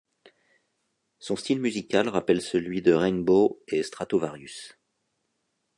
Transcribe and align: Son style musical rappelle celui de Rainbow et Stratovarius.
Son 1.19 1.35
style 1.35 1.59
musical 1.61 2.09
rappelle 2.09 2.41
celui 2.41 2.81
de 2.81 2.91
Rainbow 2.91 3.61
et 3.67 3.83
Stratovarius. 3.83 4.75